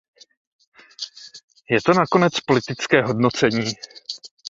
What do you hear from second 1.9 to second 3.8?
nakonec politické hodnocení.